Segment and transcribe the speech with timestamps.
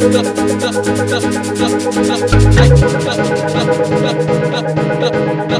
[0.00, 0.06] は
[5.56, 5.59] い。